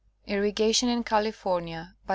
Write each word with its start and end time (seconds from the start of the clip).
IRRIGATION 0.27 0.89
IN 0.89 1.03
CALIFORNIA. 1.03 1.93
By 2.07 2.09
Wm. 2.09 2.09